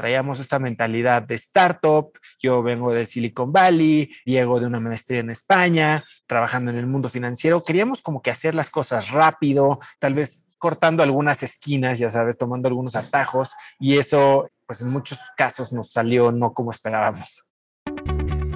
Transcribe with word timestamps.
traíamos 0.00 0.40
esta 0.40 0.58
mentalidad 0.58 1.20
de 1.20 1.34
startup, 1.34 2.12
yo 2.38 2.62
vengo 2.62 2.90
de 2.90 3.04
Silicon 3.04 3.52
Valley, 3.52 4.10
Diego 4.24 4.58
de 4.58 4.66
una 4.66 4.80
maestría 4.80 5.20
en 5.20 5.28
España, 5.28 6.02
trabajando 6.26 6.70
en 6.70 6.78
el 6.78 6.86
mundo 6.86 7.10
financiero, 7.10 7.62
queríamos 7.62 8.00
como 8.00 8.22
que 8.22 8.30
hacer 8.30 8.54
las 8.54 8.70
cosas 8.70 9.10
rápido, 9.10 9.78
tal 9.98 10.14
vez 10.14 10.42
cortando 10.56 11.02
algunas 11.02 11.42
esquinas, 11.42 11.98
ya 11.98 12.08
sabes, 12.08 12.38
tomando 12.38 12.66
algunos 12.66 12.96
atajos 12.96 13.52
y 13.78 13.98
eso 13.98 14.48
pues 14.64 14.80
en 14.80 14.88
muchos 14.88 15.18
casos 15.36 15.70
nos 15.70 15.90
salió 15.90 16.32
no 16.32 16.54
como 16.54 16.70
esperábamos. 16.70 17.44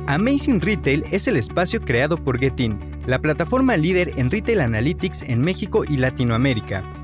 Amazing 0.06 0.62
Retail 0.62 1.04
es 1.10 1.28
el 1.28 1.36
espacio 1.36 1.82
creado 1.82 2.16
por 2.16 2.38
Getin, 2.38 3.02
la 3.06 3.18
plataforma 3.18 3.76
líder 3.76 4.18
en 4.18 4.30
retail 4.30 4.60
analytics 4.60 5.20
en 5.20 5.42
México 5.42 5.84
y 5.84 5.98
Latinoamérica. 5.98 7.03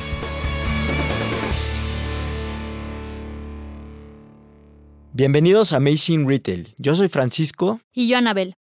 Bienvenidos 5.13 5.73
a 5.73 5.77
Amazing 5.77 6.25
Retail. 6.25 6.73
Yo 6.77 6.95
soy 6.95 7.09
Francisco. 7.09 7.81
Y 7.91 8.07
yo, 8.07 8.17
Anabel. 8.17 8.53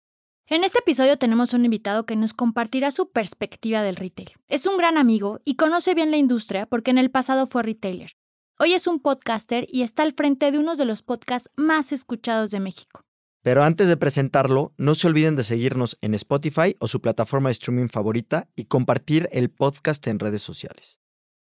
En 0.46 0.64
este 0.64 0.78
episodio 0.78 1.18
tenemos 1.18 1.52
un 1.52 1.66
invitado 1.66 2.06
que 2.06 2.16
nos 2.16 2.32
compartirá 2.32 2.90
su 2.90 3.10
perspectiva 3.10 3.82
del 3.82 3.96
retail. 3.96 4.30
Es 4.48 4.64
un 4.64 4.78
gran 4.78 4.96
amigo 4.96 5.42
y 5.44 5.56
conoce 5.56 5.94
bien 5.94 6.10
la 6.10 6.16
industria 6.16 6.64
porque 6.64 6.90
en 6.90 6.96
el 6.96 7.10
pasado 7.10 7.46
fue 7.46 7.64
retailer. 7.64 8.12
Hoy 8.58 8.72
es 8.72 8.86
un 8.86 8.98
podcaster 8.98 9.66
y 9.68 9.82
está 9.82 10.04
al 10.04 10.14
frente 10.14 10.50
de 10.50 10.58
uno 10.58 10.74
de 10.74 10.86
los 10.86 11.02
podcasts 11.02 11.50
más 11.54 11.92
escuchados 11.92 12.50
de 12.50 12.60
México. 12.60 13.02
Pero 13.42 13.62
antes 13.62 13.86
de 13.86 13.98
presentarlo, 13.98 14.72
no 14.78 14.94
se 14.94 15.06
olviden 15.06 15.36
de 15.36 15.44
seguirnos 15.44 15.98
en 16.00 16.14
Spotify 16.14 16.74
o 16.80 16.88
su 16.88 17.02
plataforma 17.02 17.50
de 17.50 17.52
streaming 17.52 17.88
favorita 17.88 18.48
y 18.56 18.64
compartir 18.64 19.28
el 19.32 19.50
podcast 19.50 20.06
en 20.06 20.18
redes 20.18 20.40
sociales. 20.40 20.98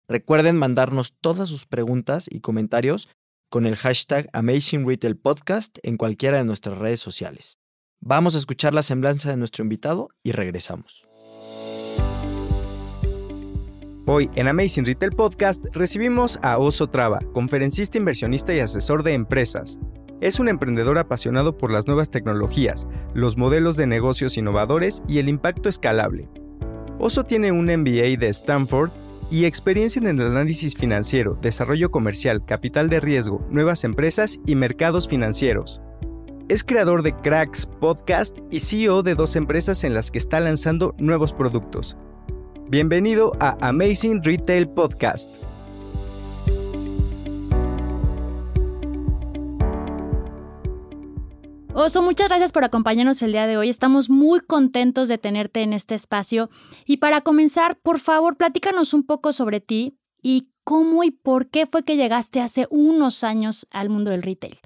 Recuerden 0.10 0.58
mandarnos 0.58 1.16
todas 1.22 1.48
sus 1.48 1.66
preguntas 1.66 2.28
y 2.30 2.42
comentarios 2.42 3.08
con 3.50 3.66
el 3.66 3.76
hashtag 3.76 4.30
Amazing 4.34 4.88
Retail 4.88 5.18
Podcast 5.18 5.78
en 5.84 5.98
cualquiera 5.98 6.38
de 6.38 6.46
nuestras 6.46 6.78
redes 6.78 7.00
sociales. 7.00 7.60
Vamos 8.00 8.36
a 8.36 8.38
escuchar 8.38 8.74
la 8.74 8.84
semblanza 8.84 9.30
de 9.30 9.38
nuestro 9.38 9.64
invitado 9.64 10.10
y 10.24 10.32
regresamos. 10.32 11.08
Hoy 14.06 14.30
en 14.36 14.48
Amazing 14.48 14.86
Retail 14.86 15.12
Podcast 15.12 15.66
recibimos 15.74 16.40
a 16.42 16.58
Oso 16.58 16.88
Traba, 16.88 17.20
conferencista 17.34 17.98
inversionista 17.98 18.54
y 18.54 18.60
asesor 18.60 19.04
de 19.04 19.14
empresas. 19.14 19.80
Es 20.22 20.40
un 20.40 20.48
emprendedor 20.48 20.98
apasionado 20.98 21.58
por 21.58 21.72
las 21.72 21.88
nuevas 21.88 22.10
tecnologías, 22.10 22.88
los 23.14 23.38
modelos 23.38 23.78
de 23.78 23.86
negocios 23.88 24.38
innovadores 24.38 25.04
y 25.08 25.20
el 25.20 25.30
impacto 25.30 25.68
escalable. 25.70 26.30
Oso 27.00 27.26
tiene 27.26 27.52
un 27.52 27.66
MBA 27.66 28.18
de 28.18 28.30
Stanford 28.30 28.92
y 29.30 29.46
experiencia 29.46 30.00
en 30.00 30.08
el 30.08 30.22
análisis 30.22 30.76
financiero, 30.76 31.38
desarrollo 31.42 31.92
comercial, 31.92 32.46
capital 32.46 32.90
de 32.90 33.00
riesgo, 33.00 33.46
nuevas 33.50 33.84
empresas 33.84 34.40
y 34.46 34.56
mercados 34.56 35.08
financieros. 35.08 35.82
Es 36.50 36.64
creador 36.64 37.04
de 37.04 37.14
Cracks 37.14 37.66
Podcast 37.66 38.38
y 38.52 38.60
CEO 38.60 39.04
de 39.04 39.16
dos 39.16 39.36
empresas 39.36 39.84
en 39.84 39.94
las 39.94 40.12
que 40.12 40.18
está 40.18 40.40
lanzando 40.40 40.96
nuevos 40.98 41.34
productos. 41.34 41.98
Bienvenido 42.70 43.34
a 43.40 43.58
Amazing 43.68 44.24
Retail 44.24 44.70
Podcast. 44.70 45.30
Oso, 51.80 52.02
muchas 52.02 52.30
gracias 52.30 52.52
por 52.52 52.64
acompañarnos 52.64 53.22
el 53.22 53.34
día 53.34 53.46
de 53.46 53.56
hoy. 53.56 53.70
Estamos 53.70 54.10
muy 54.10 54.40
contentos 54.40 55.08
de 55.08 55.20
tenerte 55.20 55.62
en 55.62 55.74
este 55.74 55.94
espacio. 55.94 56.50
Y 56.88 56.98
para 56.98 57.22
comenzar, 57.22 57.78
por 57.78 58.00
favor, 58.00 58.36
platícanos 58.36 58.96
un 58.96 59.06
poco 59.06 59.32
sobre 59.32 59.62
ti 59.62 59.96
y 60.20 60.50
cómo 60.64 61.04
y 61.04 61.12
por 61.12 61.52
qué 61.52 61.68
fue 61.68 61.84
que 61.84 61.96
llegaste 61.96 62.42
hace 62.42 62.66
unos 62.72 63.24
años 63.24 63.68
al 63.70 63.90
mundo 63.90 64.10
del 64.10 64.24
retail. 64.24 64.58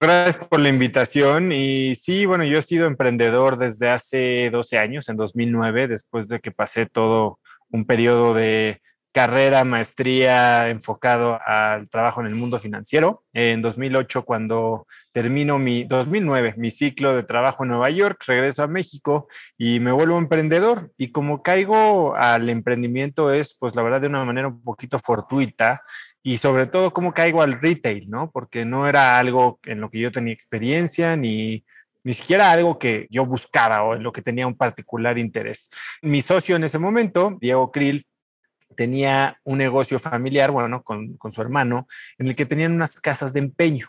Gracias 0.00 0.44
por 0.44 0.58
la 0.58 0.68
invitación. 0.68 1.52
Y 1.52 1.94
sí, 1.94 2.26
bueno, 2.26 2.42
yo 2.42 2.58
he 2.58 2.62
sido 2.62 2.88
emprendedor 2.88 3.56
desde 3.56 3.88
hace 3.88 4.50
12 4.50 4.78
años, 4.78 5.08
en 5.08 5.16
2009, 5.16 5.86
después 5.86 6.26
de 6.26 6.40
que 6.40 6.50
pasé 6.50 6.86
todo 6.86 7.38
un 7.70 7.86
periodo 7.86 8.34
de 8.34 8.82
carrera, 9.16 9.64
maestría 9.64 10.68
enfocado 10.68 11.40
al 11.42 11.88
trabajo 11.88 12.20
en 12.20 12.26
el 12.26 12.34
mundo 12.34 12.58
financiero. 12.58 13.24
En 13.32 13.62
2008, 13.62 14.26
cuando 14.26 14.86
termino 15.10 15.58
mi, 15.58 15.84
2009, 15.84 16.52
mi 16.58 16.70
ciclo 16.70 17.16
de 17.16 17.22
trabajo 17.22 17.64
en 17.64 17.70
Nueva 17.70 17.88
York, 17.88 18.22
regreso 18.26 18.62
a 18.62 18.66
México 18.66 19.26
y 19.56 19.80
me 19.80 19.90
vuelvo 19.90 20.18
emprendedor. 20.18 20.92
Y 20.98 21.12
como 21.12 21.42
caigo 21.42 22.14
al 22.14 22.50
emprendimiento 22.50 23.32
es, 23.32 23.56
pues 23.58 23.74
la 23.74 23.80
verdad, 23.80 24.02
de 24.02 24.08
una 24.08 24.22
manera 24.22 24.48
un 24.48 24.62
poquito 24.62 24.98
fortuita 24.98 25.80
y 26.22 26.36
sobre 26.36 26.66
todo 26.66 26.92
cómo 26.92 27.14
caigo 27.14 27.40
al 27.40 27.58
retail, 27.58 28.10
¿no? 28.10 28.30
Porque 28.30 28.66
no 28.66 28.86
era 28.86 29.18
algo 29.18 29.60
en 29.64 29.80
lo 29.80 29.88
que 29.88 29.98
yo 29.98 30.10
tenía 30.10 30.34
experiencia 30.34 31.16
ni 31.16 31.64
ni 32.04 32.14
siquiera 32.14 32.52
algo 32.52 32.78
que 32.78 33.08
yo 33.10 33.26
buscaba 33.26 33.82
o 33.82 33.96
en 33.96 34.04
lo 34.04 34.12
que 34.12 34.22
tenía 34.22 34.46
un 34.46 34.56
particular 34.56 35.18
interés. 35.18 35.68
Mi 36.02 36.22
socio 36.22 36.54
en 36.54 36.62
ese 36.62 36.78
momento, 36.78 37.36
Diego 37.40 37.72
Krill, 37.72 38.06
tenía 38.76 39.40
un 39.44 39.58
negocio 39.58 39.98
familiar, 39.98 40.50
bueno, 40.50 40.82
con, 40.82 41.16
con, 41.16 41.32
su 41.32 41.40
hermano, 41.40 41.88
en 42.18 42.28
el 42.28 42.34
que 42.34 42.46
tenían 42.46 42.72
unas 42.72 43.00
casas 43.00 43.32
de 43.32 43.40
empeño. 43.40 43.88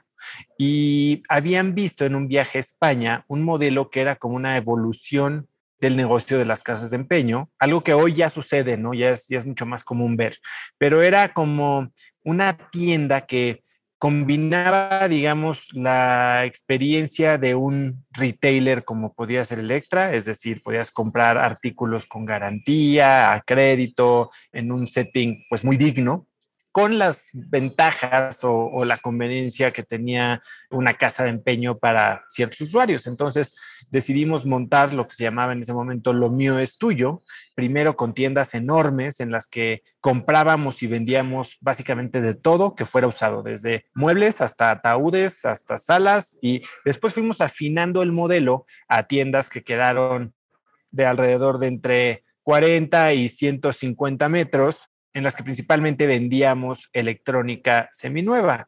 Y 0.58 1.22
habían 1.30 1.75
visto 1.75 2.06
en 2.06 2.16
un 2.16 2.28
viaje 2.28 2.58
a 2.58 2.62
España 2.62 3.25
un 3.28 3.44
modelo 3.44 3.90
que 3.90 4.02
era 4.02 4.16
como 4.16 4.36
una 4.36 4.58
evolución 4.58 5.48
del 5.80 5.96
negocio 5.96 6.38
de 6.40 6.46
las 6.46 6.64
casas 6.64 6.90
de 6.90 6.96
empeño, 6.96 7.52
algo 7.59 7.84
que 7.84 7.94
hoy 7.94 8.14
ya 8.14 8.30
sucede, 8.30 8.78
¿no? 8.78 8.94
Ya 8.94 9.12
es, 9.12 9.28
ya 9.28 9.38
es 9.38 9.46
mucho 9.46 9.66
más 9.66 9.84
común 9.84 10.18
ver, 10.18 10.38
pero 10.78 11.04
era 11.04 11.34
como 11.34 11.92
una 12.24 12.58
tienda 12.72 13.22
que 13.22 13.62
combinaba, 14.00 15.08
digamos, 15.08 15.69
la 15.74 16.46
experiencia 16.46 17.38
de 17.38 17.56
un 17.56 18.06
retailer 18.12 18.84
como 18.84 19.13
podía 19.13 19.44
ser 19.44 19.59
Electra, 19.59 20.13
es 20.13 20.25
decir, 20.25 20.62
podías 20.62 20.91
comprar 20.91 21.38
artículos 21.38 22.06
con 22.06 22.25
garantía, 22.25 23.34
a 23.34 23.41
crédito, 23.41 24.30
en 24.52 24.72
un 24.72 24.88
setting 24.88 25.46
pues 25.50 25.63
muy 25.63 25.78
digno, 25.78 26.27
con 26.78 27.00
las 27.00 27.32
ventajas 27.34 28.42
o, 28.44 28.86
la 28.86 29.00
conveniencia 29.00 29.74
que 29.74 29.82
tenía 29.82 30.44
una 30.70 30.94
casa 30.94 31.24
de 31.24 31.32
empeño 31.32 31.80
para 31.80 32.24
ciertos 32.30 32.62
usuarios. 32.62 33.08
Entonces 33.08 33.56
decidimos 33.90 34.46
montar 34.46 34.94
lo 34.94 35.08
que 35.08 35.16
se 35.16 35.24
llamaba 35.24 35.54
en 35.54 35.62
ese 35.62 35.74
momento 35.74 36.14
Lo 36.14 36.30
mío 36.30 36.60
es 36.60 36.78
tuyo, 36.78 37.24
primero 37.56 37.96
con 37.96 38.14
tiendas 38.14 38.54
enormes 38.54 39.22
en 39.22 39.32
las 39.32 39.48
que 39.48 39.82
comprábamos 40.02 40.84
y 40.84 40.86
vendíamos 40.86 41.58
básicamente 41.62 42.22
de 42.22 42.36
todo 42.36 42.76
que 42.76 42.86
fuera 42.86 43.08
usado, 43.08 43.42
desde 43.42 43.88
muebles 43.96 44.40
hasta 44.40 44.70
ataúdes, 44.70 45.46
hasta 45.46 45.80
salas, 45.80 46.38
y 46.44 46.62
después 46.86 47.12
fuimos 47.12 47.42
afinando 47.42 48.04
el 48.04 48.12
modelo 48.12 48.68
a 48.88 49.08
tiendas 49.08 49.50
que 49.50 49.64
quedaron 49.64 50.36
de 50.92 51.08
alrededor 51.08 51.58
de 51.58 51.68
entre 51.70 52.24
40 52.44 53.14
y 53.14 53.30
150 53.30 54.30
metros 54.30 54.92
en 55.13 55.23
las 55.23 55.35
que 55.35 55.44
principalmente 55.44 56.06
vendíamos 56.06 56.90
electrónica 56.94 57.90
seminueva, 57.91 58.68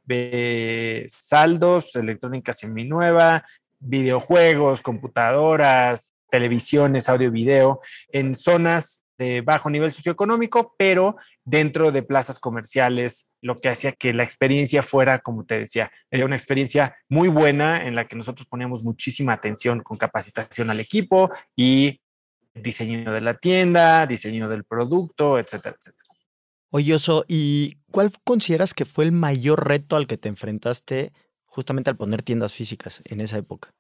saldos, 1.08 1.96
electrónica 1.96 2.54
seminueva, 2.54 3.46
videojuegos, 3.80 4.82
computadoras, 4.82 6.14
televisiones, 6.30 7.10
audio, 7.10 7.32
video, 7.32 7.82
en 8.12 8.36
zonas 8.36 9.04
de 9.18 9.42
bajo 9.42 9.70
nivel 9.70 9.92
socioeconómico, 9.92 10.76
pero 10.78 11.18
dentro 11.44 11.92
de 11.92 12.04
plazas 12.04 12.40
comerciales, 12.40 13.28
lo 13.42 13.58
que 13.58 13.70
hacía 13.70 13.92
que 13.92 14.14
la 14.14 14.24
experiencia 14.24 14.82
fuera, 14.82 15.20
como 15.20 15.46
te 15.46 15.60
decía, 15.60 15.92
una 16.12 16.36
experiencia 16.36 16.96
muy 17.10 17.28
buena 17.28 17.86
en 17.86 17.96
la 17.96 18.08
que 18.08 18.16
nosotros 18.16 18.48
poníamos 18.48 18.82
muchísima 18.82 19.34
atención 19.34 19.82
con 19.82 19.98
capacitación 19.98 20.70
al 20.70 20.80
equipo 20.80 21.32
y 21.56 22.00
diseño 22.54 23.12
de 23.12 23.22
la 23.22 23.38
tienda, 23.38 24.08
diseño 24.08 24.48
del 24.48 24.64
producto, 24.64 25.38
etcétera, 25.38 25.76
etcétera. 25.78 25.99
Oye, 26.72 26.94
Oso, 26.94 27.26
¿y 27.28 27.78
cuál 27.92 28.12
consideras 28.24 28.76
que 28.76 28.86
fue 28.86 29.04
el 29.04 29.12
mayor 29.12 29.68
reto 29.68 29.96
al 29.96 30.06
que 30.06 30.18
te 30.18 30.30
enfrentaste 30.30 31.14
justamente 31.46 31.90
al 31.90 31.98
poner 31.98 32.22
tiendas 32.22 32.54
físicas 32.54 33.02
en 33.06 33.22
esa 33.22 33.38
época? 33.38 33.74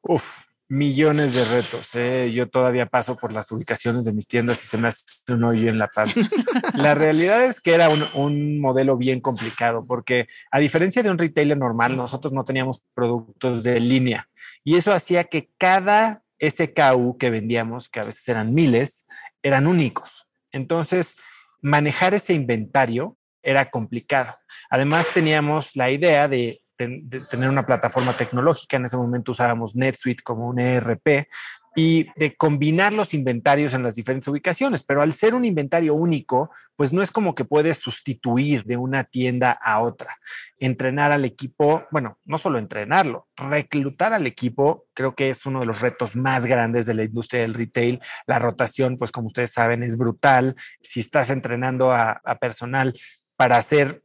Uf, 0.00 0.44
millones 0.68 1.34
de 1.34 1.44
retos. 1.44 1.94
¿eh? 1.94 2.32
Yo 2.32 2.48
todavía 2.48 2.86
paso 2.86 3.16
por 3.16 3.32
las 3.32 3.52
ubicaciones 3.52 4.06
de 4.06 4.14
mis 4.14 4.26
tiendas 4.26 4.64
y 4.64 4.66
se 4.66 4.78
me 4.78 4.88
hace 4.88 5.04
un 5.28 5.44
hoyo 5.44 5.68
en 5.68 5.78
la 5.78 5.88
panza. 5.88 6.20
la 6.74 6.94
realidad 6.94 7.44
es 7.44 7.60
que 7.60 7.74
era 7.74 7.90
un, 7.90 8.02
un, 8.14 8.58
modelo 8.58 8.96
bien 8.96 9.20
complicado 9.20 9.84
porque 9.86 10.26
a 10.50 10.58
diferencia 10.58 11.02
de 11.02 11.10
un 11.10 11.18
retailer 11.18 11.58
normal, 11.58 11.98
nosotros 11.98 12.32
no 12.32 12.46
teníamos 12.46 12.80
productos 12.94 13.62
de 13.62 13.78
línea 13.78 14.30
y 14.64 14.76
eso 14.76 14.94
hacía 14.94 15.24
que 15.24 15.50
cada 15.58 16.24
SKU 16.40 17.18
que 17.18 17.28
vendíamos, 17.28 17.90
que 17.90 18.00
a 18.00 18.04
veces 18.04 18.26
eran 18.26 18.54
miles, 18.54 19.06
eran 19.42 19.66
únicos. 19.66 20.26
Entonces, 20.50 21.16
manejar 21.62 22.14
ese 22.14 22.34
inventario 22.34 23.16
era 23.42 23.70
complicado. 23.70 24.34
Además, 24.68 25.08
teníamos 25.12 25.74
la 25.76 25.90
idea 25.90 26.28
de 26.28 26.62
tener 26.76 27.48
una 27.48 27.64
plataforma 27.64 28.16
tecnológica. 28.16 28.76
En 28.76 28.84
ese 28.84 28.96
momento 28.96 29.32
usábamos 29.32 29.74
NetSuite 29.74 30.22
como 30.22 30.48
un 30.48 30.58
ERP 30.58 31.26
y 31.74 32.08
de 32.16 32.36
combinar 32.36 32.92
los 32.92 33.14
inventarios 33.14 33.74
en 33.74 33.82
las 33.82 33.94
diferentes 33.94 34.28
ubicaciones. 34.28 34.82
Pero 34.82 35.02
al 35.02 35.12
ser 35.12 35.34
un 35.34 35.44
inventario 35.44 35.94
único, 35.94 36.50
pues 36.76 36.92
no 36.92 37.02
es 37.02 37.10
como 37.10 37.34
que 37.34 37.44
puedes 37.44 37.78
sustituir 37.78 38.64
de 38.64 38.76
una 38.76 39.04
tienda 39.04 39.52
a 39.52 39.80
otra. 39.80 40.18
Entrenar 40.58 41.12
al 41.12 41.24
equipo, 41.24 41.84
bueno, 41.90 42.18
no 42.24 42.38
solo 42.38 42.58
entrenarlo, 42.58 43.28
reclutar 43.36 44.12
al 44.12 44.26
equipo, 44.26 44.86
creo 44.94 45.14
que 45.14 45.30
es 45.30 45.46
uno 45.46 45.60
de 45.60 45.66
los 45.66 45.80
retos 45.80 46.14
más 46.16 46.46
grandes 46.46 46.86
de 46.86 46.94
la 46.94 47.04
industria 47.04 47.42
del 47.42 47.54
retail. 47.54 48.00
La 48.26 48.38
rotación, 48.38 48.96
pues 48.96 49.10
como 49.10 49.28
ustedes 49.28 49.52
saben, 49.52 49.82
es 49.82 49.96
brutal. 49.96 50.56
Si 50.80 51.00
estás 51.00 51.30
entrenando 51.30 51.92
a, 51.92 52.20
a 52.24 52.36
personal 52.36 52.94
para 53.36 53.56
hacer 53.56 54.01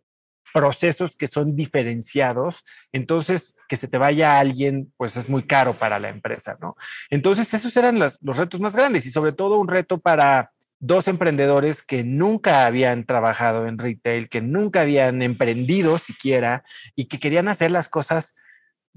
procesos 0.57 1.15
que 1.15 1.27
son 1.27 1.56
diferenciados, 1.56 2.63
entonces 2.92 3.54
que 3.69 3.75
se 3.75 3.88
te 3.88 4.00
vaya 4.00 4.39
alguien, 4.39 4.92
pues 4.98 5.15
es 5.15 5.30
muy 5.30 5.44
caro 5.44 5.77
para 5.77 6.00
la 6.00 6.09
empresa, 6.09 6.57
¿no? 6.59 6.75
Entonces 7.12 7.54
esos 7.54 7.77
eran 7.77 8.00
los, 8.00 8.18
los 8.24 8.38
retos 8.38 8.59
más 8.59 8.75
grandes 8.75 9.06
y 9.06 9.12
sobre 9.12 9.33
todo 9.33 9.59
un 9.59 9.68
reto 9.68 10.00
para 10.00 10.51
dos 10.80 11.07
emprendedores 11.07 11.83
que 11.83 12.04
nunca 12.04 12.65
habían 12.65 13.06
trabajado 13.06 13.68
en 13.68 13.77
retail, 13.77 14.30
que 14.30 14.42
nunca 14.42 14.81
habían 14.81 15.21
emprendido 15.21 16.00
siquiera 16.00 16.63
y 16.95 17.06
que 17.06 17.19
querían 17.19 17.50
hacer 17.50 17.69
las 17.69 17.88
cosas 17.88 18.33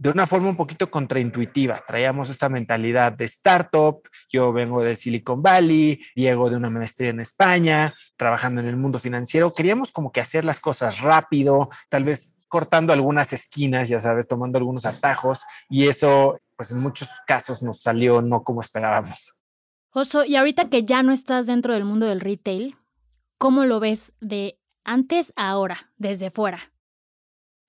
de 0.00 0.08
una 0.08 0.26
forma 0.26 0.49
un 0.49 0.56
poquito 0.56 0.91
contraintuitiva. 0.91 1.85
Traíamos 1.87 2.31
esta 2.31 2.49
mentalidad 2.49 3.12
de 3.12 3.26
startup. 3.26 4.00
Yo 4.31 4.50
vengo 4.50 4.82
de 4.82 4.97
Silicon 4.97 5.43
Valley, 5.43 6.02
Diego 6.17 6.49
de 6.49 6.56
una 6.56 6.70
maestría 6.70 7.11
en 7.11 7.20
España, 7.20 7.93
trabajando 8.17 8.62
en 8.62 8.69
el 8.69 8.79
mundo 8.79 8.99
financiero. 8.99 9.52
Queríamos 9.52 9.93
como 9.93 10.11
que 10.11 10.23
hacer 10.23 10.47
las 10.47 10.58
cosas 10.58 11.00
rápido, 11.00 11.69
tal 11.91 12.05
vez 12.05 12.32
cortando 12.49 12.94
algunas 12.94 13.35
esquinas, 13.35 13.91
ya 13.91 14.00
sabes, 14.00 14.26
tomando 14.26 14.56
algunos 14.56 14.87
atajos 14.87 15.43
y 15.69 15.87
eso, 15.87 16.41
pues 16.56 16.70
en 16.70 16.79
muchos 16.79 17.11
casos 17.26 17.62
nos 17.62 17.82
salió 17.82 18.23
no 18.23 18.43
como 18.43 18.62
esperábamos. 18.62 19.37
Oso, 19.93 20.25
y 20.25 20.37
ahorita 20.37 20.70
que 20.70 20.85
ya 20.85 21.03
no 21.03 21.12
estás 21.12 21.46
dentro 21.46 21.75
del 21.75 21.85
mundo 21.85 22.06
del 22.06 22.20
retail, 22.20 22.75
¿cómo 23.37 23.67
lo 23.67 23.81
ves 23.81 24.14
de 24.20 24.58
antes 24.82 25.35
a 25.37 25.50
ahora, 25.50 25.93
desde 25.99 26.31
fuera? 26.31 26.58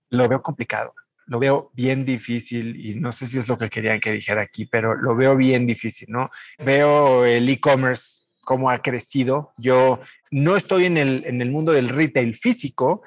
Lo 0.09 0.29
veo 0.29 0.41
complicado 0.41 0.93
lo 1.27 1.39
veo 1.39 1.71
bien 1.73 2.05
difícil 2.05 2.75
y 2.83 2.95
no 2.95 3.11
sé 3.11 3.25
si 3.25 3.37
es 3.37 3.47
lo 3.47 3.57
que 3.57 3.69
querían 3.69 3.99
que 3.99 4.11
dijera 4.11 4.41
aquí, 4.41 4.65
pero 4.65 4.95
lo 4.95 5.15
veo 5.15 5.35
bien 5.35 5.65
difícil, 5.65 6.07
¿no? 6.11 6.29
Veo 6.57 7.25
el 7.25 7.47
e-commerce 7.47 8.23
cómo 8.43 8.69
ha 8.69 8.81
crecido. 8.81 9.53
Yo 9.57 10.01
no 10.31 10.55
estoy 10.55 10.85
en 10.85 10.97
el, 10.97 11.23
en 11.25 11.41
el 11.41 11.51
mundo 11.51 11.71
del 11.71 11.89
retail 11.89 12.35
físico, 12.35 13.03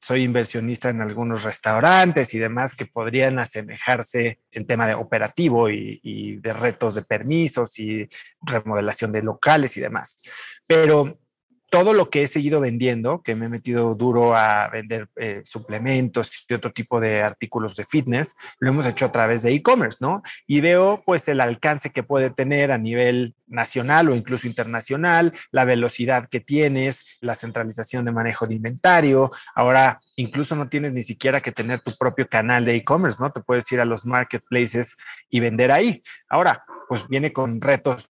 soy 0.00 0.22
inversionista 0.22 0.88
en 0.88 1.02
algunos 1.02 1.44
restaurantes 1.44 2.32
y 2.32 2.38
demás 2.38 2.74
que 2.74 2.86
podrían 2.86 3.38
asemejarse 3.38 4.40
en 4.50 4.66
tema 4.66 4.86
de 4.86 4.94
operativo 4.94 5.68
y, 5.68 6.00
y, 6.02 6.36
de 6.36 6.54
retos 6.54 6.94
de 6.94 7.02
permisos 7.02 7.78
y 7.78 8.08
remodelación 8.40 9.12
de 9.12 9.22
locales 9.22 9.76
y 9.76 9.80
demás. 9.80 10.18
Pero 10.66 11.18
todo 11.70 11.94
lo 11.94 12.10
que 12.10 12.24
he 12.24 12.26
seguido 12.26 12.60
vendiendo, 12.60 13.22
que 13.22 13.36
me 13.36 13.46
he 13.46 13.48
metido 13.48 13.94
duro 13.94 14.36
a 14.36 14.68
vender 14.68 15.08
eh, 15.16 15.42
suplementos 15.44 16.44
y 16.48 16.54
otro 16.54 16.72
tipo 16.72 17.00
de 17.00 17.22
artículos 17.22 17.76
de 17.76 17.84
fitness, 17.84 18.34
lo 18.58 18.70
hemos 18.70 18.86
hecho 18.86 19.06
a 19.06 19.12
través 19.12 19.42
de 19.42 19.52
e-commerce, 19.52 19.98
¿no? 20.00 20.22
Y 20.48 20.60
veo 20.60 21.02
pues 21.06 21.28
el 21.28 21.40
alcance 21.40 21.90
que 21.90 22.02
puede 22.02 22.30
tener 22.30 22.72
a 22.72 22.78
nivel 22.78 23.36
nacional 23.46 24.08
o 24.08 24.16
incluso 24.16 24.48
internacional, 24.48 25.32
la 25.52 25.64
velocidad 25.64 26.28
que 26.28 26.40
tienes, 26.40 27.04
la 27.20 27.34
centralización 27.34 28.04
de 28.04 28.12
manejo 28.12 28.48
de 28.48 28.56
inventario. 28.56 29.30
Ahora 29.54 30.00
incluso 30.16 30.56
no 30.56 30.68
tienes 30.68 30.92
ni 30.92 31.04
siquiera 31.04 31.40
que 31.40 31.52
tener 31.52 31.80
tu 31.82 31.92
propio 31.96 32.28
canal 32.28 32.64
de 32.64 32.74
e-commerce, 32.74 33.22
¿no? 33.22 33.30
Te 33.30 33.40
puedes 33.40 33.70
ir 33.70 33.80
a 33.80 33.84
los 33.84 34.04
marketplaces 34.04 34.96
y 35.30 35.38
vender 35.38 35.70
ahí. 35.70 36.02
Ahora, 36.28 36.64
pues 36.88 37.06
viene 37.06 37.32
con 37.32 37.60
retos 37.60 38.10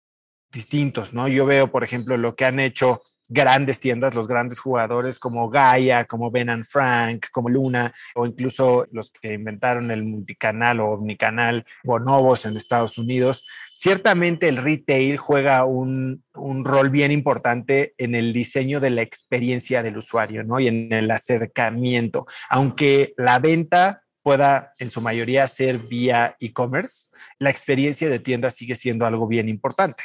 distintos, 0.51 1.13
¿no? 1.13 1.27
Yo 1.27 1.45
veo, 1.45 1.71
por 1.71 1.83
ejemplo, 1.83 2.17
lo 2.17 2.35
que 2.35 2.45
han 2.45 2.59
hecho 2.59 3.01
grandes 3.29 3.79
tiendas, 3.79 4.15
los 4.15 4.27
grandes 4.27 4.59
jugadores 4.59 5.19
como 5.19 5.49
Gaia, 5.49 6.05
como 6.05 6.31
Ben 6.31 6.49
and 6.49 6.65
Frank, 6.65 7.27
como 7.31 7.47
Luna, 7.47 7.93
o 8.15 8.25
incluso 8.25 8.87
los 8.91 9.11
que 9.11 9.33
inventaron 9.33 9.91
el 9.91 10.03
multicanal 10.03 10.79
o 10.79 10.89
omnicanal 10.89 11.65
Bonobos 11.83 12.45
en 12.45 12.57
Estados 12.57 12.97
Unidos. 12.97 13.47
Ciertamente 13.73 14.49
el 14.49 14.57
retail 14.57 15.17
juega 15.17 15.63
un, 15.63 16.23
rol 16.33 16.89
bien 16.89 17.11
importante 17.11 17.93
en 17.97 18.15
el 18.15 18.33
diseño 18.33 18.79
de 18.79 18.89
la 18.89 19.03
experiencia 19.03 19.83
del 19.83 19.97
usuario, 19.97 20.43
¿no? 20.43 20.59
Y 20.59 20.67
en 20.67 20.91
el 20.91 21.11
acercamiento. 21.11 22.25
Aunque 22.49 23.13
la 23.17 23.39
venta 23.39 24.03
pueda 24.23 24.73
en 24.79 24.89
su 24.89 25.01
mayoría 25.01 25.47
ser 25.47 25.79
vía 25.79 26.35
e-commerce, 26.39 27.09
la 27.39 27.49
experiencia 27.49 28.09
de 28.09 28.19
tienda 28.19 28.49
sigue 28.49 28.75
siendo 28.75 29.05
algo 29.05 29.27
bien 29.27 29.47
importante 29.49 30.03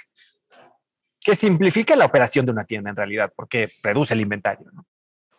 que 1.24 1.34
simplifica 1.34 1.96
la 1.96 2.04
operación 2.04 2.44
de 2.44 2.52
una 2.52 2.66
tienda 2.66 2.90
en 2.90 2.96
realidad, 2.96 3.32
porque 3.34 3.72
reduce 3.82 4.12
el 4.12 4.20
inventario. 4.20 4.70
¿no? 4.72 4.86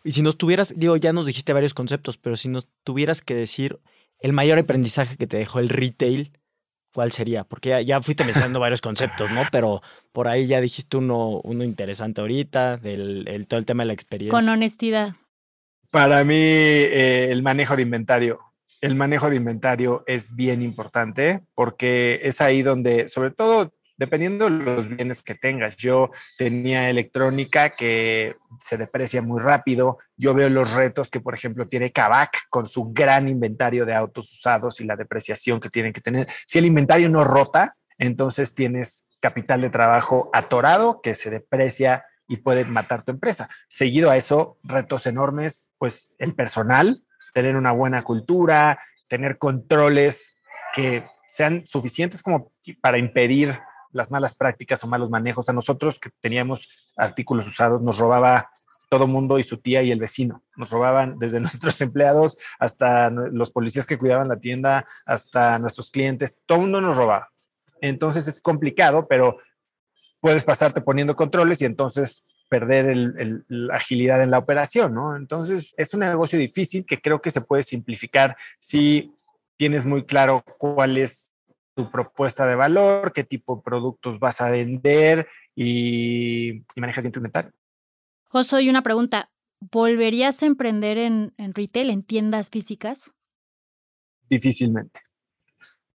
Y 0.02 0.12
si 0.12 0.20
nos 0.20 0.36
tuvieras, 0.36 0.74
digo, 0.76 0.96
ya 0.96 1.12
nos 1.12 1.26
dijiste 1.26 1.52
varios 1.52 1.74
conceptos, 1.74 2.18
pero 2.18 2.36
si 2.36 2.48
nos 2.48 2.68
tuvieras 2.82 3.22
que 3.22 3.34
decir 3.34 3.78
el 4.18 4.32
mayor 4.32 4.58
aprendizaje 4.58 5.16
que 5.16 5.28
te 5.28 5.36
dejó 5.36 5.60
el 5.60 5.68
retail, 5.68 6.32
¿cuál 6.92 7.12
sería? 7.12 7.44
Porque 7.44 7.68
ya, 7.68 7.80
ya 7.82 8.02
fuiste 8.02 8.24
mencionando 8.24 8.58
varios 8.58 8.80
conceptos, 8.80 9.30
¿no? 9.30 9.42
Pero 9.52 9.80
por 10.12 10.26
ahí 10.26 10.46
ya 10.46 10.60
dijiste 10.60 10.96
uno, 10.96 11.40
uno 11.44 11.62
interesante 11.62 12.20
ahorita, 12.20 12.78
del 12.78 13.28
el, 13.28 13.46
todo 13.46 13.60
el 13.60 13.66
tema 13.66 13.84
de 13.84 13.86
la 13.86 13.92
experiencia. 13.92 14.36
Con 14.36 14.48
honestidad. 14.48 15.14
Para 15.90 16.24
mí, 16.24 16.34
eh, 16.34 17.30
el 17.30 17.44
manejo 17.44 17.76
de 17.76 17.82
inventario. 17.82 18.40
El 18.80 18.96
manejo 18.96 19.30
de 19.30 19.36
inventario 19.36 20.02
es 20.06 20.34
bien 20.34 20.62
importante 20.62 21.42
porque 21.54 22.20
es 22.24 22.40
ahí 22.40 22.62
donde, 22.62 23.08
sobre 23.08 23.30
todo 23.30 23.72
dependiendo 23.96 24.46
de 24.46 24.50
los 24.50 24.88
bienes 24.88 25.22
que 25.22 25.34
tengas. 25.34 25.76
Yo 25.76 26.10
tenía 26.38 26.90
electrónica 26.90 27.70
que 27.70 28.36
se 28.58 28.76
deprecia 28.76 29.22
muy 29.22 29.40
rápido. 29.40 29.98
Yo 30.16 30.34
veo 30.34 30.48
los 30.48 30.72
retos 30.74 31.10
que, 31.10 31.20
por 31.20 31.34
ejemplo, 31.34 31.68
tiene 31.68 31.92
Kavak 31.92 32.48
con 32.50 32.66
su 32.66 32.92
gran 32.92 33.28
inventario 33.28 33.86
de 33.86 33.94
autos 33.94 34.32
usados 34.32 34.80
y 34.80 34.84
la 34.84 34.96
depreciación 34.96 35.60
que 35.60 35.68
tienen 35.68 35.92
que 35.92 36.00
tener. 36.00 36.28
Si 36.46 36.58
el 36.58 36.66
inventario 36.66 37.08
no 37.08 37.24
rota, 37.24 37.74
entonces 37.98 38.54
tienes 38.54 39.06
capital 39.20 39.62
de 39.62 39.70
trabajo 39.70 40.30
atorado 40.32 41.00
que 41.00 41.14
se 41.14 41.30
deprecia 41.30 42.04
y 42.28 42.38
puede 42.38 42.64
matar 42.64 43.02
tu 43.02 43.12
empresa. 43.12 43.48
Seguido 43.68 44.10
a 44.10 44.16
eso, 44.16 44.58
retos 44.62 45.06
enormes, 45.06 45.66
pues 45.78 46.14
el 46.18 46.34
personal, 46.34 47.02
tener 47.32 47.56
una 47.56 47.72
buena 47.72 48.02
cultura, 48.02 48.78
tener 49.08 49.38
controles 49.38 50.34
que 50.74 51.04
sean 51.26 51.64
suficientes 51.66 52.22
como 52.22 52.52
para 52.80 52.98
impedir 52.98 53.58
las 53.96 54.10
malas 54.10 54.34
prácticas 54.34 54.82
o 54.84 54.86
malos 54.86 55.10
manejos. 55.10 55.48
A 55.48 55.52
nosotros 55.52 55.98
que 55.98 56.10
teníamos 56.20 56.68
artículos 56.96 57.46
usados, 57.46 57.82
nos 57.82 57.98
robaba 57.98 58.50
todo 58.88 59.06
mundo 59.06 59.38
y 59.38 59.42
su 59.42 59.58
tía 59.58 59.82
y 59.82 59.90
el 59.90 59.98
vecino. 59.98 60.42
Nos 60.56 60.70
robaban 60.70 61.18
desde 61.18 61.40
nuestros 61.40 61.80
empleados 61.80 62.36
hasta 62.58 63.10
los 63.10 63.50
policías 63.50 63.86
que 63.86 63.98
cuidaban 63.98 64.28
la 64.28 64.38
tienda, 64.38 64.86
hasta 65.04 65.58
nuestros 65.58 65.90
clientes. 65.90 66.40
Todo 66.46 66.60
mundo 66.60 66.80
nos 66.80 66.96
robaba. 66.96 67.30
Entonces 67.80 68.28
es 68.28 68.40
complicado, 68.40 69.06
pero 69.08 69.38
puedes 70.20 70.44
pasarte 70.44 70.80
poniendo 70.80 71.16
controles 71.16 71.60
y 71.60 71.64
entonces 71.64 72.24
perder 72.48 72.96
la 73.48 73.74
agilidad 73.74 74.22
en 74.22 74.30
la 74.30 74.38
operación, 74.38 74.94
¿no? 74.94 75.16
Entonces 75.16 75.74
es 75.76 75.94
un 75.94 76.00
negocio 76.00 76.38
difícil 76.38 76.86
que 76.86 77.00
creo 77.00 77.20
que 77.20 77.30
se 77.30 77.40
puede 77.40 77.64
simplificar 77.64 78.36
si 78.58 79.12
tienes 79.56 79.84
muy 79.84 80.04
claro 80.04 80.44
cuál 80.58 80.96
es 80.96 81.30
tu 81.76 81.90
propuesta 81.90 82.46
de 82.46 82.56
valor, 82.56 83.12
qué 83.12 83.22
tipo 83.22 83.56
de 83.56 83.62
productos 83.62 84.18
vas 84.18 84.40
a 84.40 84.50
vender 84.50 85.28
y, 85.54 86.64
manejas 86.74 87.04
bien 87.04 87.12
tu 87.12 87.18
inventario. 87.18 87.52
Oso, 88.30 88.58
y 88.58 88.70
una 88.70 88.82
pregunta. 88.82 89.30
¿Volverías 89.60 90.42
a 90.42 90.46
emprender 90.46 90.98
en, 90.98 91.34
en 91.36 91.54
retail, 91.54 91.90
en 91.90 92.02
tiendas 92.02 92.48
físicas? 92.50 93.10
Difícilmente. 94.28 95.00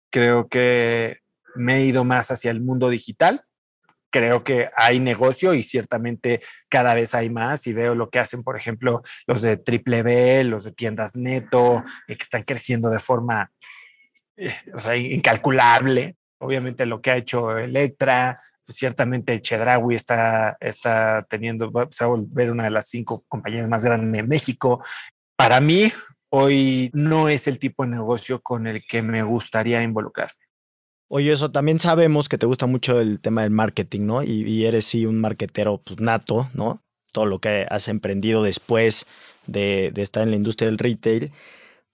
Creo 0.10 0.48
que 0.48 1.20
me 1.56 1.78
he 1.78 1.86
ido 1.86 2.04
más 2.04 2.32
hacia 2.32 2.52
el 2.52 2.62
mundo 2.62 2.90
digital. 2.90 3.44
Creo 4.10 4.44
que 4.44 4.70
hay 4.76 5.00
negocio 5.00 5.54
y 5.54 5.64
ciertamente 5.64 6.42
cada 6.70 6.96
vez 6.96 7.14
hay 7.14 7.30
más 7.30 7.68
y 7.68 7.74
veo 7.74 7.94
lo 7.94 8.10
que 8.10 8.20
hacen, 8.20 8.44
por 8.44 8.58
ejemplo, 8.58 9.04
los 9.28 9.42
de 9.42 9.58
Triple 9.58 10.02
B, 10.02 10.44
los 10.44 10.64
de 10.64 10.72
tiendas 10.72 11.16
neto, 11.16 11.84
que 12.08 12.14
están 12.14 12.44
creciendo 12.44 12.90
de 12.90 13.00
forma 13.00 13.52
eh, 14.38 14.54
o 14.74 14.80
sea, 14.80 14.96
incalculable. 14.96 16.16
obviamente 16.40 16.86
lo 16.86 17.02
que 17.02 17.12
ha 17.12 17.18
hecho 17.18 17.58
Electra, 17.58 18.42
pues 18.66 18.78
ciertamente 18.78 19.42
Chedraui 19.42 19.96
está, 19.96 20.58
está 20.60 21.26
teniendo, 21.30 21.72
se 21.90 22.06
va 22.06 22.12
a 22.12 22.16
volver 22.16 22.52
una 22.52 22.66
de 22.66 22.70
las 22.70 22.90
cinco 22.90 23.24
compañías 23.28 23.68
más 23.68 23.84
grandes 23.84 24.12
de 24.22 24.28
México. 24.28 24.84
Para 25.36 25.60
mí, 25.60 25.92
hoy 26.30 26.92
no 26.94 27.30
es 27.30 27.48
el 27.48 27.60
tipo 27.60 27.84
de 27.84 27.92
negocio 27.92 28.42
con 28.42 28.68
el 28.68 28.86
que 28.86 29.02
me 29.02 29.24
gustaría 29.24 29.82
involucrarme. 29.82 30.48
Oye, 31.10 31.32
eso 31.32 31.52
también 31.52 31.80
sabemos 31.80 32.28
que 32.28 32.38
te 32.38 32.46
gusta 32.46 32.66
mucho 32.66 33.00
el 33.00 33.22
tema 33.22 33.44
del 33.44 33.52
marketing, 33.52 34.02
¿no? 34.02 34.24
Y, 34.24 34.66
eres 34.66 34.86
sí 34.86 35.06
un 35.06 35.22
marketero 35.22 35.78
pues, 35.78 36.02
nato, 36.02 36.50
¿no? 36.54 36.84
Todo 37.14 37.26
lo 37.26 37.40
que 37.40 37.66
has 37.70 37.88
emprendido 37.88 38.44
después 38.44 39.06
de, 39.46 39.92
de 39.94 40.02
estar 40.02 40.24
en 40.24 40.32
la 40.32 40.36
industria 40.36 40.68
del 40.68 40.78
retail. 40.78 41.32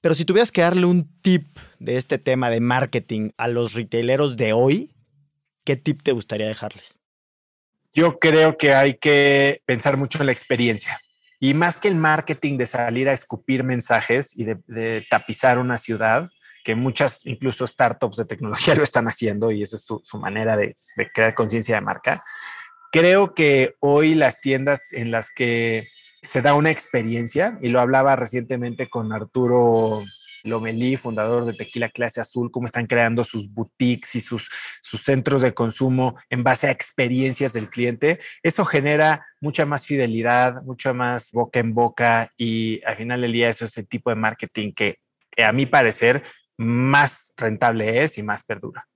Pero 0.03 0.15
si 0.15 0.25
tuvieras 0.25 0.51
que 0.51 0.59
darle 0.59 0.85
un 0.85 1.09
tip 1.21 1.57
de 1.79 1.95
este 1.95 2.17
tema 2.17 2.49
de 2.49 2.59
marketing 2.59 3.29
a 3.37 3.47
los 3.47 3.71
retaileros 3.71 4.35
de 4.35 4.51
hoy, 4.51 4.93
¿qué 5.63 5.77
tip 5.77 6.03
te 6.03 6.11
gustaría 6.11 6.45
dejarles? 6.45 6.99
Yo 7.93 8.19
creo 8.19 8.57
que 8.57 8.73
hay 8.73 8.95
que 8.95 9.61
pensar 9.65 9.95
mucho 9.95 10.19
en 10.19 10.25
la 10.25 10.33
experiencia. 10.33 10.99
Y 11.39 11.53
más 11.53 11.77
que 11.77 11.87
el 11.87 11.95
marketing 11.95 12.57
de 12.57 12.65
salir 12.65 13.07
a 13.07 13.13
escupir 13.13 13.63
mensajes 13.63 14.37
y 14.37 14.43
de, 14.43 15.07
tapizar 15.09 15.57
una 15.57 15.77
ciudad, 15.77 16.29
que 16.65 16.75
muchas, 16.75 17.25
incluso 17.25 17.65
startups 17.65 18.17
de 18.17 18.25
tecnología 18.25 18.75
lo 18.75 18.83
están 18.83 19.07
haciendo 19.07 19.51
y 19.51 19.63
esa 19.63 19.77
es 19.77 19.85
su, 19.85 20.17
manera 20.17 20.57
de, 20.57 20.75
crear 21.13 21.33
conciencia 21.33 21.75
de 21.75 21.81
marca. 21.81 22.25
Creo 22.91 23.33
que 23.33 23.77
hoy 23.79 24.15
las 24.15 24.41
tiendas 24.41 24.91
en 24.91 25.11
las 25.11 25.31
que 25.31 25.87
se 26.23 26.41
da 26.41 26.53
una 26.53 26.71
experiencia, 26.71 27.59
y 27.61 27.69
lo 27.69 27.79
hablaba 27.79 28.15
recientemente 28.15 28.89
con 28.89 29.13
Arturo 29.13 30.03
Lomelí, 30.43 30.97
fundador 30.97 31.45
de 31.45 31.53
Tequila 31.53 31.89
Clase 31.89 32.19
Azul, 32.19 32.51
cómo 32.51 32.65
están 32.65 32.85
creando 32.85 33.23
sus 33.23 33.51
boutiques 33.53 34.15
y 34.15 34.21
sus, 34.21 34.49
sus 34.81 35.03
centros 35.03 35.41
de 35.41 35.53
consumo 35.53 36.17
en 36.29 36.43
base 36.43 36.67
a 36.67 36.71
experiencias 36.71 37.53
del 37.53 37.69
cliente. 37.69 38.19
Eso 38.43 38.65
genera 38.65 39.25
mucha 39.39 39.65
más 39.65 39.85
fidelidad, 39.85 40.61
mucha 40.63 40.93
más 40.93 41.31
boca 41.31 41.59
en 41.59 41.73
boca 41.73 42.29
y 42.37 42.81
al 42.85 42.97
final 42.97 43.21
del 43.21 43.31
día 43.31 43.49
eso 43.49 43.65
es 43.65 43.77
el 43.77 43.87
tipo 43.87 44.09
de 44.09 44.17
marketing 44.17 44.73
que, 44.73 44.99
a 45.37 45.51
mi 45.51 45.65
parecer 45.65 46.23
más 46.57 47.33
rentable 47.37 48.03
es 48.03 48.17
y 48.17 48.23
más 48.23 48.43
perdura. 48.43 48.87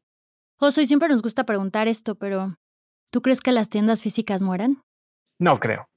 José, 0.60 0.86
siempre 0.86 1.10
nos 1.10 1.22
gusta 1.22 1.46
preguntar 1.46 1.88
esto, 1.88 2.16
pero 2.16 2.58
¿tú 3.10 3.22
crees 3.22 3.42
que 3.42 3.52
las 3.52 3.70
tiendas 3.70 4.04
físicas 4.04 4.42
mueran? 4.42 4.84
No 5.40 5.60
creo. 5.60 5.88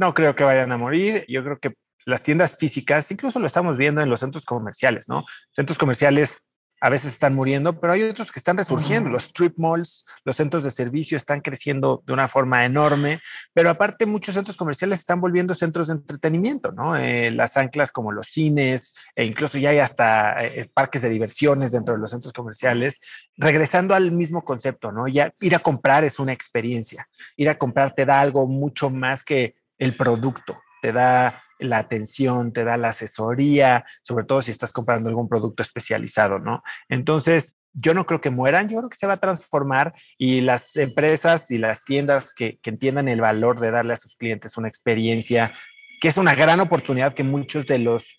No 0.00 0.14
creo 0.14 0.34
que 0.34 0.44
vayan 0.44 0.72
a 0.72 0.78
morir. 0.78 1.26
Yo 1.28 1.44
creo 1.44 1.58
que 1.58 1.74
las 2.06 2.22
tiendas 2.22 2.56
físicas, 2.56 3.10
incluso 3.10 3.38
lo 3.38 3.46
estamos 3.46 3.76
viendo 3.76 4.00
en 4.00 4.08
los 4.08 4.20
centros 4.20 4.46
comerciales, 4.46 5.10
¿no? 5.10 5.26
Centros 5.52 5.76
comerciales 5.76 6.40
a 6.80 6.88
veces 6.88 7.12
están 7.12 7.34
muriendo, 7.34 7.78
pero 7.78 7.92
hay 7.92 8.04
otros 8.04 8.32
que 8.32 8.38
están 8.38 8.56
resurgiendo. 8.56 9.10
Los 9.10 9.24
strip 9.24 9.58
malls, 9.58 10.06
los 10.24 10.36
centros 10.36 10.64
de 10.64 10.70
servicio 10.70 11.18
están 11.18 11.42
creciendo 11.42 12.02
de 12.06 12.14
una 12.14 12.28
forma 12.28 12.64
enorme, 12.64 13.20
pero 13.52 13.68
aparte 13.68 14.06
muchos 14.06 14.34
centros 14.34 14.56
comerciales 14.56 15.00
están 15.00 15.20
volviendo 15.20 15.54
centros 15.54 15.88
de 15.88 15.92
entretenimiento, 15.92 16.72
¿no? 16.72 16.96
Eh, 16.96 17.30
las 17.30 17.58
anclas 17.58 17.92
como 17.92 18.10
los 18.10 18.28
cines, 18.28 18.94
e 19.14 19.26
incluso 19.26 19.58
ya 19.58 19.68
hay 19.68 19.80
hasta 19.80 20.42
eh, 20.42 20.70
parques 20.72 21.02
de 21.02 21.10
diversiones 21.10 21.72
dentro 21.72 21.94
de 21.94 22.00
los 22.00 22.10
centros 22.10 22.32
comerciales, 22.32 23.00
regresando 23.36 23.94
al 23.94 24.12
mismo 24.12 24.46
concepto, 24.46 24.92
¿no? 24.92 25.06
Ya 25.06 25.34
ir 25.40 25.54
a 25.54 25.58
comprar 25.58 26.04
es 26.04 26.18
una 26.18 26.32
experiencia. 26.32 27.06
Ir 27.36 27.50
a 27.50 27.58
comprar 27.58 27.92
te 27.92 28.06
da 28.06 28.22
algo 28.22 28.46
mucho 28.46 28.88
más 28.88 29.22
que 29.22 29.59
el 29.80 29.96
producto, 29.96 30.62
te 30.82 30.92
da 30.92 31.42
la 31.58 31.78
atención, 31.78 32.52
te 32.52 32.64
da 32.64 32.76
la 32.76 32.88
asesoría, 32.88 33.84
sobre 34.02 34.24
todo 34.24 34.42
si 34.42 34.50
estás 34.50 34.72
comprando 34.72 35.08
algún 35.08 35.28
producto 35.28 35.62
especializado, 35.62 36.38
¿no? 36.38 36.62
Entonces, 36.88 37.56
yo 37.72 37.94
no 37.94 38.06
creo 38.06 38.20
que 38.20 38.30
mueran, 38.30 38.68
yo 38.68 38.78
creo 38.78 38.88
que 38.88 38.96
se 38.96 39.06
va 39.06 39.14
a 39.14 39.20
transformar 39.20 39.94
y 40.18 40.40
las 40.42 40.76
empresas 40.76 41.50
y 41.50 41.58
las 41.58 41.84
tiendas 41.84 42.30
que, 42.30 42.58
entiendan 42.64 43.08
el 43.08 43.20
valor 43.20 43.58
de 43.58 43.70
darle 43.70 43.94
a 43.94 43.98
sus 43.98 44.16
clientes 44.16 44.56
una 44.56 44.68
experiencia, 44.68 45.52
que 46.00 46.08
es 46.08 46.16
una 46.16 46.34
gran 46.34 46.60
oportunidad 46.60 47.14
que 47.14 47.24
muchos 47.24 47.66
de 47.66 47.78
los 47.78 48.18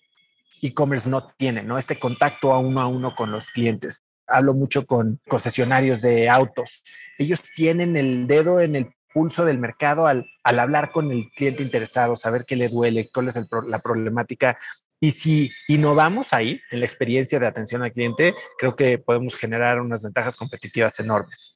e-commerce 0.60 1.08
no 1.08 1.28
tienen, 1.36 1.66
¿no? 1.66 1.78
Este 1.78 1.98
contacto 1.98 2.52
a 2.52 2.58
uno 2.58 2.80
a 2.80 2.86
uno 2.86 3.14
con 3.14 3.32
los 3.32 3.50
clientes. 3.50 4.02
Hablo 4.26 4.54
mucho 4.54 4.86
con 4.86 5.20
concesionarios 5.28 6.00
de 6.00 6.28
autos. 6.28 6.82
Ellos 7.18 7.40
tienen 7.56 7.96
el 7.96 8.26
dedo 8.26 8.60
en 8.60 8.76
el 8.76 8.94
pulso 9.12 9.44
del 9.44 9.58
mercado 9.58 10.06
al, 10.06 10.30
al 10.42 10.58
hablar 10.58 10.90
con 10.90 11.10
el 11.10 11.30
cliente 11.30 11.62
interesado, 11.62 12.16
saber 12.16 12.44
qué 12.44 12.56
le 12.56 12.68
duele, 12.68 13.10
cuál 13.12 13.28
es 13.28 13.38
la 13.66 13.78
problemática. 13.78 14.56
Y 15.00 15.10
si 15.10 15.50
innovamos 15.66 16.32
ahí 16.32 16.60
en 16.70 16.80
la 16.80 16.86
experiencia 16.86 17.40
de 17.40 17.46
atención 17.46 17.82
al 17.82 17.92
cliente, 17.92 18.34
creo 18.56 18.76
que 18.76 18.98
podemos 18.98 19.34
generar 19.34 19.80
unas 19.80 20.02
ventajas 20.02 20.36
competitivas 20.36 20.98
enormes. 21.00 21.54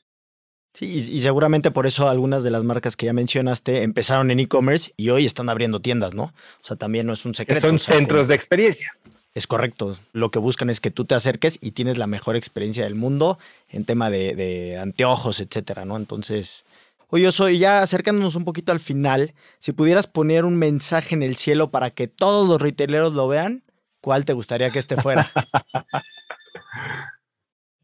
Sí, 0.76 0.86
y, 1.10 1.22
seguramente 1.22 1.70
por 1.70 1.86
eso 1.86 2.06
algunas 2.06 2.44
de 2.44 2.50
las 2.50 2.62
marcas 2.62 2.96
que 2.96 3.06
ya 3.06 3.14
mencionaste 3.14 3.82
empezaron 3.82 4.30
en 4.30 4.40
e-commerce 4.40 4.92
y 4.98 5.08
hoy 5.08 5.24
están 5.24 5.48
abriendo 5.48 5.80
tiendas, 5.80 6.12
¿no? 6.12 6.24
O 6.24 6.64
sea, 6.64 6.76
también 6.76 7.06
no 7.06 7.14
es 7.14 7.24
un 7.24 7.32
secreto. 7.32 7.62
son 7.62 7.78
centros 7.78 8.28
de 8.28 8.34
experiencia. 8.34 8.92
Es 9.32 9.46
correcto. 9.46 9.96
Lo 10.12 10.30
que 10.30 10.38
buscan 10.38 10.68
es 10.68 10.80
que 10.80 10.90
tú 10.90 11.06
te 11.06 11.14
acerques 11.14 11.58
y 11.62 11.70
tienes 11.70 11.96
la 11.96 12.06
mejor 12.06 12.36
experiencia 12.36 12.84
del 12.84 12.94
mundo 12.94 13.38
en 13.70 13.86
tema 13.86 14.10
de, 14.10 14.34
de 14.34 14.76
anteojos, 14.76 15.40
etcétera, 15.40 15.86
¿no? 15.86 15.96
Entonces, 15.96 16.66
Oye, 17.08 17.30
soy 17.30 17.58
ya 17.58 17.82
acercándonos 17.82 18.34
un 18.34 18.44
poquito 18.44 18.72
al 18.72 18.80
final, 18.80 19.34
si 19.60 19.72
pudieras 19.72 20.08
poner 20.08 20.44
un 20.44 20.56
mensaje 20.56 21.14
en 21.14 21.22
el 21.22 21.36
cielo 21.36 21.70
para 21.70 21.90
que 21.90 22.08
todos 22.08 22.48
los 22.48 22.60
retaileros 22.60 23.12
lo 23.12 23.28
vean, 23.28 23.62
¿cuál 24.00 24.24
te 24.24 24.32
gustaría 24.32 24.70
que 24.70 24.80
este 24.80 24.96
fuera? 24.96 25.30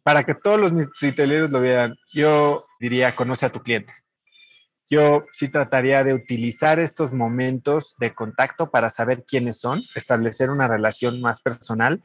para 0.02 0.24
que 0.24 0.34
todos 0.34 0.58
los 0.58 0.72
retaileros 1.00 1.52
lo 1.52 1.60
vean, 1.60 1.94
yo 2.12 2.66
diría, 2.80 3.14
conoce 3.14 3.46
a 3.46 3.52
tu 3.52 3.62
cliente. 3.62 3.92
Yo 4.90 5.24
sí 5.30 5.48
trataría 5.48 6.02
de 6.02 6.14
utilizar 6.14 6.80
estos 6.80 7.12
momentos 7.12 7.94
de 7.98 8.12
contacto 8.12 8.72
para 8.72 8.90
saber 8.90 9.24
quiénes 9.24 9.60
son, 9.60 9.82
establecer 9.94 10.50
una 10.50 10.66
relación 10.66 11.20
más 11.20 11.40
personal, 11.40 12.02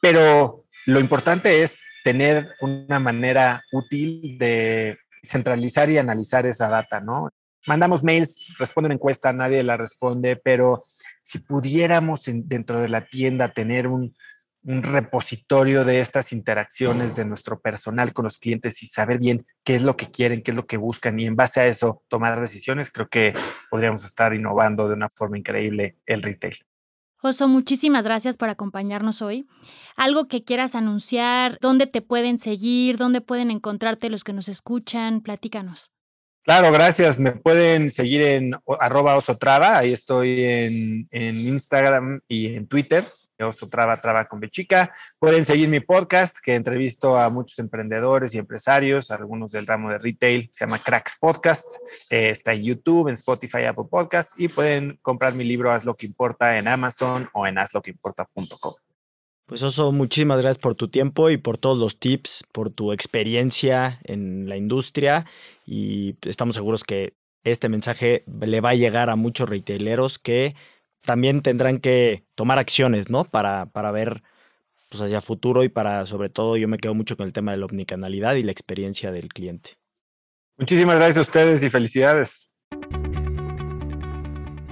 pero 0.00 0.64
lo 0.86 0.98
importante 0.98 1.62
es 1.62 1.84
tener 2.04 2.54
una 2.60 2.98
manera 2.98 3.62
útil 3.70 4.36
de 4.38 4.98
centralizar 5.24 5.90
y 5.90 5.98
analizar 5.98 6.46
esa 6.46 6.68
data, 6.68 7.00
¿no? 7.00 7.30
Mandamos 7.66 8.04
mails, 8.04 8.46
responde 8.58 8.86
una 8.86 8.94
encuesta, 8.94 9.32
nadie 9.32 9.62
la 9.62 9.76
responde, 9.76 10.36
pero 10.36 10.82
si 11.22 11.38
pudiéramos 11.38 12.24
dentro 12.26 12.80
de 12.80 12.88
la 12.88 13.06
tienda 13.06 13.54
tener 13.54 13.86
un, 13.86 14.14
un 14.64 14.82
repositorio 14.82 15.84
de 15.84 16.00
estas 16.00 16.32
interacciones 16.32 17.14
de 17.14 17.24
nuestro 17.24 17.60
personal 17.60 18.12
con 18.12 18.24
los 18.24 18.38
clientes 18.38 18.82
y 18.82 18.86
saber 18.86 19.18
bien 19.18 19.46
qué 19.62 19.74
es 19.76 19.82
lo 19.82 19.96
que 19.96 20.06
quieren, 20.06 20.42
qué 20.42 20.52
es 20.52 20.56
lo 20.56 20.66
que 20.66 20.78
buscan 20.78 21.18
y 21.20 21.26
en 21.26 21.36
base 21.36 21.60
a 21.60 21.66
eso 21.66 22.02
tomar 22.08 22.40
decisiones, 22.40 22.90
creo 22.90 23.08
que 23.08 23.34
podríamos 23.70 24.04
estar 24.04 24.34
innovando 24.34 24.88
de 24.88 24.94
una 24.94 25.10
forma 25.14 25.38
increíble 25.38 25.98
el 26.06 26.22
retail. 26.22 26.56
Oso, 27.26 27.48
muchísimas 27.48 28.04
gracias 28.04 28.36
por 28.36 28.50
acompañarnos 28.50 29.22
hoy. 29.22 29.46
Algo 29.96 30.28
que 30.28 30.44
quieras 30.44 30.74
anunciar, 30.74 31.56
dónde 31.62 31.86
te 31.86 32.02
pueden 32.02 32.38
seguir, 32.38 32.98
dónde 32.98 33.22
pueden 33.22 33.50
encontrarte 33.50 34.10
los 34.10 34.24
que 34.24 34.34
nos 34.34 34.50
escuchan, 34.50 35.22
platícanos. 35.22 35.90
Claro, 36.44 36.70
gracias. 36.72 37.18
Me 37.18 37.32
pueden 37.32 37.88
seguir 37.88 38.20
en 38.20 38.54
arroba 38.78 39.16
osotrava, 39.16 39.78
ahí 39.78 39.94
estoy 39.94 40.44
en, 40.44 41.08
Instagram 41.10 42.20
y 42.28 42.54
en 42.54 42.66
Twitter. 42.66 43.10
Oso 43.40 43.68
Traba 43.68 43.96
Traba 43.96 44.26
con 44.26 44.40
Bechica. 44.40 44.94
Pueden 45.18 45.44
seguir 45.44 45.68
mi 45.68 45.80
podcast, 45.80 46.36
que 46.42 46.54
entrevisto 46.54 47.16
a 47.16 47.30
muchos 47.30 47.58
emprendedores 47.58 48.34
y 48.34 48.38
empresarios, 48.38 49.10
algunos 49.10 49.52
del 49.52 49.66
ramo 49.66 49.90
de 49.90 49.98
retail, 49.98 50.48
se 50.52 50.66
llama 50.66 50.78
Cracks 50.78 51.16
Podcast. 51.18 51.66
Eh, 52.10 52.30
está 52.30 52.52
en 52.52 52.62
YouTube, 52.62 53.08
en 53.08 53.14
Spotify, 53.14 53.64
Apple 53.64 53.86
Podcast. 53.90 54.38
Y 54.38 54.48
pueden 54.48 54.98
comprar 55.00 55.34
mi 55.34 55.44
libro 55.44 55.72
Haz 55.72 55.84
lo 55.84 55.94
que 55.94 56.06
importa 56.06 56.58
en 56.58 56.68
Amazon 56.68 57.28
o 57.32 57.46
en 57.46 57.58
hazloqueimporta.com. 57.58 58.93
Pues 59.46 59.62
Oso, 59.62 59.92
muchísimas 59.92 60.38
gracias 60.38 60.58
por 60.58 60.74
tu 60.74 60.88
tiempo 60.88 61.28
y 61.28 61.36
por 61.36 61.58
todos 61.58 61.76
los 61.76 61.98
tips, 61.98 62.44
por 62.50 62.70
tu 62.70 62.92
experiencia 62.92 64.00
en 64.04 64.48
la 64.48 64.56
industria 64.56 65.26
y 65.66 66.16
estamos 66.22 66.56
seguros 66.56 66.82
que 66.82 67.14
este 67.44 67.68
mensaje 67.68 68.24
le 68.40 68.60
va 68.62 68.70
a 68.70 68.74
llegar 68.74 69.10
a 69.10 69.16
muchos 69.16 69.48
retaileros 69.48 70.18
que 70.18 70.54
también 71.02 71.42
tendrán 71.42 71.78
que 71.78 72.24
tomar 72.34 72.58
acciones, 72.58 73.10
¿no? 73.10 73.24
Para, 73.24 73.66
para 73.66 73.90
ver 73.90 74.22
pues, 74.88 75.02
hacia 75.02 75.20
futuro 75.20 75.62
y 75.62 75.68
para, 75.68 76.06
sobre 76.06 76.30
todo, 76.30 76.56
yo 76.56 76.66
me 76.66 76.78
quedo 76.78 76.94
mucho 76.94 77.16
con 77.16 77.26
el 77.26 77.34
tema 77.34 77.52
de 77.52 77.58
la 77.58 77.66
omnicanalidad 77.66 78.36
y 78.36 78.42
la 78.42 78.52
experiencia 78.52 79.12
del 79.12 79.28
cliente. 79.28 79.72
Muchísimas 80.56 80.96
gracias 80.96 81.18
a 81.18 81.20
ustedes 81.20 81.62
y 81.62 81.68
felicidades. 81.68 82.54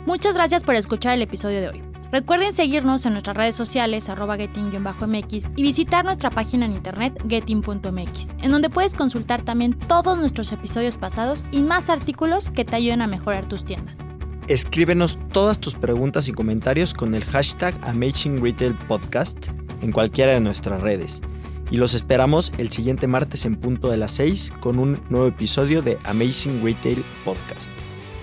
Muchas 0.06 0.34
gracias 0.34 0.64
por 0.64 0.74
escuchar 0.76 1.14
el 1.14 1.22
episodio 1.22 1.60
de 1.60 1.68
hoy. 1.68 1.91
Recuerden 2.12 2.52
seguirnos 2.52 3.06
en 3.06 3.14
nuestras 3.14 3.34
redes 3.34 3.56
sociales, 3.56 4.10
arroba 4.10 4.36
getting-mx, 4.36 5.50
y 5.56 5.62
visitar 5.62 6.04
nuestra 6.04 6.28
página 6.28 6.66
en 6.66 6.74
internet 6.74 7.14
getting.mx, 7.26 8.36
en 8.42 8.50
donde 8.50 8.68
puedes 8.68 8.92
consultar 8.92 9.40
también 9.40 9.72
todos 9.72 10.18
nuestros 10.18 10.52
episodios 10.52 10.98
pasados 10.98 11.46
y 11.52 11.62
más 11.62 11.88
artículos 11.88 12.50
que 12.50 12.66
te 12.66 12.76
ayuden 12.76 13.00
a 13.00 13.06
mejorar 13.06 13.48
tus 13.48 13.64
tiendas. 13.64 13.98
Escríbenos 14.46 15.18
todas 15.32 15.58
tus 15.58 15.74
preguntas 15.74 16.28
y 16.28 16.32
comentarios 16.32 16.92
con 16.92 17.14
el 17.14 17.24
hashtag 17.24 17.74
Amazing 17.82 18.42
Retail 18.42 18.76
Podcast 18.86 19.48
en 19.80 19.90
cualquiera 19.90 20.32
de 20.32 20.40
nuestras 20.40 20.82
redes. 20.82 21.22
Y 21.70 21.78
los 21.78 21.94
esperamos 21.94 22.52
el 22.58 22.70
siguiente 22.70 23.06
martes 23.06 23.46
en 23.46 23.56
punto 23.56 23.88
de 23.88 23.96
las 23.96 24.12
6 24.12 24.52
con 24.60 24.78
un 24.78 25.00
nuevo 25.08 25.28
episodio 25.28 25.80
de 25.80 25.96
Amazing 26.04 26.62
Retail 26.62 27.02
Podcast. 27.24 27.70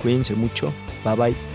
Cuídense 0.03 0.35
mucho. 0.35 0.71
Bye 1.03 1.15
bye. 1.15 1.48